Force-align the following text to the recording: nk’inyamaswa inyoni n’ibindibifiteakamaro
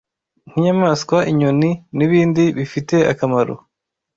nk’inyamaswa 0.49 1.17
inyoni 1.31 1.71
n’ibindibifiteakamaro 1.97 3.55